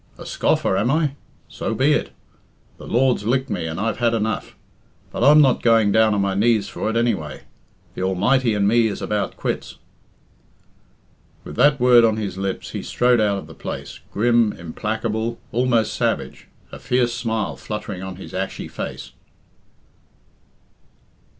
[0.17, 1.11] A scoffer, am I?
[1.47, 2.09] So be it.
[2.77, 4.55] The Lord's licked me, and I've had enough.
[5.11, 7.41] But I'm not going down on my knees for it, anyway.
[7.93, 9.75] The Almighty and me is about quits."
[11.43, 15.93] With that word on his lips he strode out of the place, grim, implacable, almost
[15.93, 19.11] savage, a fierce smile fluttering on his ashy face.